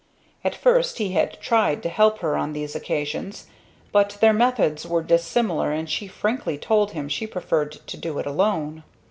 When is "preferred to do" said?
7.27-8.17